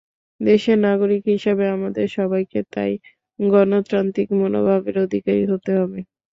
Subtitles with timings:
[0.41, 2.91] দেশের নাগরিক হিসেবে আমাদের সবাইকে তাই
[3.39, 5.99] গণতান্ত্রিক মনোভাবের অধিকারী হতে হবে।